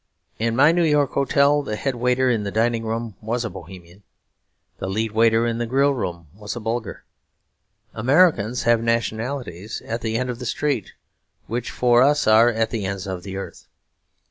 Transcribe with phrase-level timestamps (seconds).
[0.39, 4.01] In my New York hotel the head waiter in the dining room was a Bohemian;
[4.79, 7.03] the head waiter in the grill room was a Bulgar.
[7.93, 10.93] Americans have nationalities at the end of the street
[11.45, 13.67] which for us are at the ends of the earth.